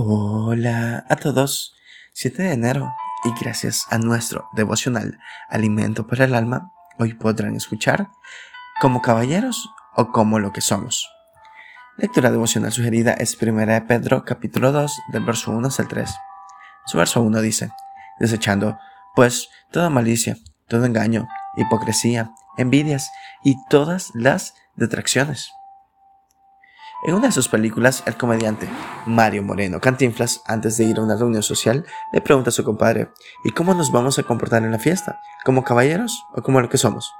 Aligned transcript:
Hola 0.00 1.04
a 1.08 1.16
todos, 1.16 1.74
7 2.12 2.44
de 2.44 2.52
enero 2.52 2.94
y 3.24 3.32
gracias 3.42 3.84
a 3.90 3.98
nuestro 3.98 4.48
devocional 4.52 5.18
Alimento 5.48 6.06
para 6.06 6.24
el 6.24 6.36
Alma, 6.36 6.70
hoy 7.00 7.14
podrán 7.14 7.56
escuchar 7.56 8.06
como 8.80 9.02
caballeros 9.02 9.68
o 9.96 10.12
como 10.12 10.38
lo 10.38 10.52
que 10.52 10.60
somos. 10.60 11.10
Lectura 11.96 12.30
devocional 12.30 12.70
sugerida 12.70 13.12
es 13.14 13.36
1 13.42 13.66
de 13.66 13.80
Pedro 13.80 14.24
capítulo 14.24 14.70
2 14.70 15.00
del 15.10 15.24
verso 15.24 15.50
1 15.50 15.66
hasta 15.66 15.82
el 15.82 15.88
3. 15.88 16.14
Su 16.86 16.96
verso 16.96 17.20
1 17.20 17.40
dice, 17.40 17.72
desechando 18.20 18.78
pues 19.16 19.48
toda 19.72 19.90
malicia, 19.90 20.36
todo 20.68 20.84
engaño, 20.84 21.26
hipocresía, 21.56 22.30
envidias 22.56 23.10
y 23.42 23.56
todas 23.68 24.12
las 24.14 24.54
detracciones 24.76 25.50
en 27.04 27.14
una 27.14 27.26
de 27.28 27.32
sus 27.32 27.48
películas, 27.48 28.02
el 28.06 28.16
comediante 28.16 28.68
Mario 29.06 29.42
Moreno 29.42 29.80
Cantinflas, 29.80 30.42
antes 30.46 30.76
de 30.76 30.84
ir 30.84 30.98
a 30.98 31.02
una 31.02 31.16
reunión 31.16 31.42
social, 31.42 31.86
le 32.12 32.20
pregunta 32.20 32.50
a 32.50 32.52
su 32.52 32.64
compadre, 32.64 33.12
¿y 33.44 33.50
cómo 33.50 33.72
nos 33.74 33.92
vamos 33.92 34.18
a 34.18 34.24
comportar 34.24 34.64
en 34.64 34.72
la 34.72 34.78
fiesta? 34.78 35.20
¿Como 35.44 35.62
caballeros 35.62 36.24
o 36.34 36.42
como 36.42 36.60
lo 36.60 36.68
que 36.68 36.78
somos? 36.78 37.12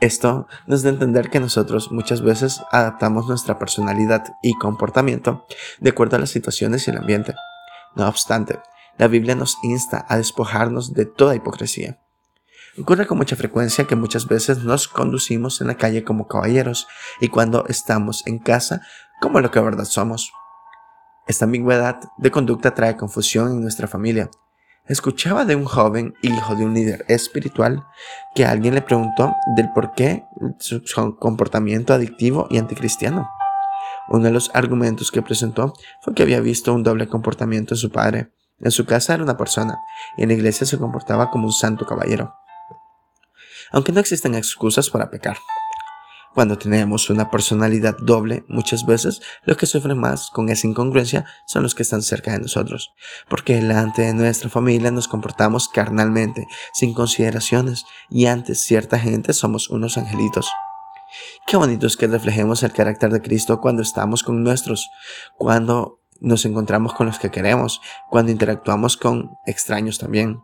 Esto 0.00 0.48
nos 0.66 0.82
da 0.82 0.90
a 0.90 0.92
entender 0.92 1.30
que 1.30 1.38
nosotros 1.38 1.92
muchas 1.92 2.20
veces 2.20 2.62
adaptamos 2.72 3.28
nuestra 3.28 3.58
personalidad 3.58 4.24
y 4.42 4.54
comportamiento 4.54 5.46
de 5.78 5.90
acuerdo 5.90 6.16
a 6.16 6.20
las 6.20 6.30
situaciones 6.30 6.86
y 6.86 6.90
el 6.90 6.98
ambiente. 6.98 7.34
No 7.94 8.08
obstante, 8.08 8.58
la 8.98 9.06
Biblia 9.06 9.36
nos 9.36 9.56
insta 9.62 10.04
a 10.08 10.16
despojarnos 10.16 10.94
de 10.94 11.06
toda 11.06 11.36
hipocresía. 11.36 12.00
Ocurre 12.76 13.06
con 13.06 13.18
mucha 13.18 13.36
frecuencia 13.36 13.86
que 13.86 13.94
muchas 13.94 14.26
veces 14.26 14.64
nos 14.64 14.88
conducimos 14.88 15.60
en 15.60 15.68
la 15.68 15.76
calle 15.76 16.02
como 16.02 16.26
caballeros 16.26 16.88
y 17.20 17.28
cuando 17.28 17.64
estamos 17.68 18.26
en 18.26 18.40
casa 18.40 18.82
como 19.20 19.40
lo 19.40 19.52
que 19.52 19.60
de 19.60 19.64
verdad 19.64 19.84
somos. 19.84 20.32
Esta 21.28 21.44
ambigüedad 21.44 22.00
de 22.18 22.30
conducta 22.32 22.74
trae 22.74 22.96
confusión 22.96 23.52
en 23.52 23.62
nuestra 23.62 23.86
familia. 23.86 24.28
Escuchaba 24.88 25.44
de 25.44 25.54
un 25.54 25.66
joven 25.66 26.14
hijo 26.22 26.56
de 26.56 26.64
un 26.64 26.74
líder 26.74 27.04
espiritual 27.06 27.84
que 28.34 28.44
alguien 28.44 28.74
le 28.74 28.82
preguntó 28.82 29.32
del 29.56 29.70
por 29.72 29.94
qué 29.94 30.24
su 30.58 30.82
comportamiento 31.20 31.94
adictivo 31.94 32.48
y 32.50 32.58
anticristiano. 32.58 33.30
Uno 34.08 34.24
de 34.24 34.32
los 34.32 34.50
argumentos 34.52 35.12
que 35.12 35.22
presentó 35.22 35.74
fue 36.02 36.12
que 36.12 36.24
había 36.24 36.40
visto 36.40 36.74
un 36.74 36.82
doble 36.82 37.06
comportamiento 37.06 37.74
en 37.74 37.78
su 37.78 37.92
padre. 37.92 38.32
En 38.58 38.72
su 38.72 38.84
casa 38.84 39.14
era 39.14 39.22
una 39.22 39.36
persona 39.36 39.78
y 40.16 40.24
en 40.24 40.28
la 40.28 40.34
iglesia 40.34 40.66
se 40.66 40.76
comportaba 40.76 41.30
como 41.30 41.46
un 41.46 41.52
santo 41.52 41.86
caballero 41.86 42.34
aunque 43.74 43.90
no 43.90 43.98
existen 43.98 44.36
excusas 44.36 44.88
para 44.88 45.10
pecar. 45.10 45.36
Cuando 46.32 46.56
tenemos 46.56 47.10
una 47.10 47.28
personalidad 47.28 47.96
doble, 47.98 48.44
muchas 48.48 48.86
veces 48.86 49.20
los 49.44 49.56
que 49.56 49.66
sufren 49.66 49.98
más 49.98 50.30
con 50.30 50.48
esa 50.48 50.68
incongruencia 50.68 51.24
son 51.46 51.64
los 51.64 51.74
que 51.74 51.82
están 51.82 52.02
cerca 52.02 52.32
de 52.32 52.38
nosotros, 52.38 52.92
porque 53.28 53.56
delante 53.56 54.02
de 54.02 54.14
nuestra 54.14 54.48
familia 54.48 54.92
nos 54.92 55.08
comportamos 55.08 55.68
carnalmente, 55.68 56.46
sin 56.72 56.94
consideraciones, 56.94 57.84
y 58.10 58.26
ante 58.26 58.54
cierta 58.54 58.98
gente 58.98 59.32
somos 59.32 59.68
unos 59.68 59.98
angelitos. 59.98 60.50
Qué 61.46 61.56
bonito 61.56 61.88
es 61.88 61.96
que 61.96 62.06
reflejemos 62.06 62.62
el 62.62 62.72
carácter 62.72 63.10
de 63.10 63.22
Cristo 63.22 63.60
cuando 63.60 63.82
estamos 63.82 64.22
con 64.22 64.42
nuestros, 64.44 64.88
cuando 65.36 66.00
nos 66.20 66.44
encontramos 66.44 66.94
con 66.94 67.08
los 67.08 67.18
que 67.18 67.32
queremos, 67.32 67.80
cuando 68.08 68.30
interactuamos 68.30 68.96
con 68.96 69.30
extraños 69.46 69.98
también. 69.98 70.40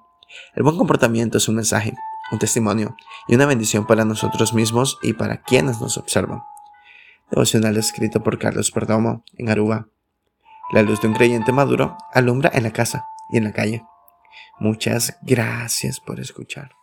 El 0.55 0.64
buen 0.64 0.77
comportamiento 0.77 1.39
es 1.39 1.48
un 1.48 1.56
mensaje, 1.56 1.95
un 2.31 2.39
testimonio 2.39 2.97
y 3.28 3.34
una 3.34 3.47
bendición 3.47 3.86
para 3.86 4.05
nosotros 4.05 4.55
mismos 4.55 4.98
y 5.03 5.12
para 5.12 5.42
quienes 5.42 5.81
nos 5.81 5.98
observan. 5.98 6.42
Devocional 7.31 7.77
escrito 7.77 8.23
por 8.23 8.39
Carlos 8.39 8.70
Perdomo 8.70 9.25
en 9.36 9.48
Aruba. 9.50 9.89
La 10.73 10.83
luz 10.83 11.01
de 11.01 11.08
un 11.08 11.14
creyente 11.14 11.53
maduro 11.53 11.97
alumbra 12.12 12.51
en 12.55 12.64
la 12.64 12.73
casa 12.73 13.05
y 13.33 13.39
en 13.39 13.45
la 13.45 13.53
calle. 13.53 13.84
Muchas 14.58 15.17
gracias 15.23 16.01
por 16.01 16.20
escuchar. 16.20 16.80